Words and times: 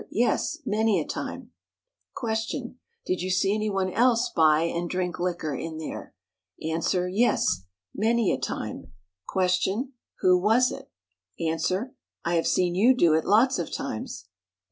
Yes, 0.09 0.57
many 0.65 0.99
a 0.99 1.05
time. 1.05 1.51
"Q. 2.19 2.75
Did 3.05 3.21
you 3.21 3.29
see 3.29 3.53
anyone 3.53 3.93
else 3.93 4.29
buy 4.35 4.61
and 4.63 4.89
drink 4.89 5.19
liquor 5.19 5.53
in 5.53 5.77
there? 5.77 6.15
"A. 6.59 6.79
Yes, 7.07 7.65
many 7.93 8.31
a 8.31 8.39
time. 8.39 8.93
"Q. 9.31 9.91
Who 10.21 10.39
was 10.39 10.71
it? 10.71 10.89
"A. 11.39 11.91
I 12.25 12.33
have 12.33 12.47
seen 12.47 12.73
you 12.73 12.95
do 12.95 13.13
it 13.13 13.25
lots 13.25 13.59
of 13.59 13.71
times." 13.71 14.25